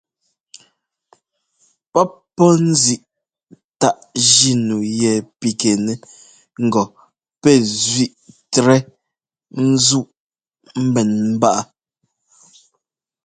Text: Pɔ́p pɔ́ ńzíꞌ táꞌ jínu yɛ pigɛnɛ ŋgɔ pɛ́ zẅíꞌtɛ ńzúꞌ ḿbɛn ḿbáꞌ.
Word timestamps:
Pɔ́p 1.91 2.09
pɔ́ 2.35 2.51
ńzíꞌ 2.69 3.05
táꞌ 3.79 3.99
jínu 4.29 4.77
yɛ 5.01 5.11
pigɛnɛ 5.39 5.93
ŋgɔ 6.65 6.83
pɛ́ 7.41 7.55
zẅíꞌtɛ 7.83 8.75
ńzúꞌ 9.71 10.09
ḿbɛn 10.85 11.09
ḿbáꞌ. 11.37 11.59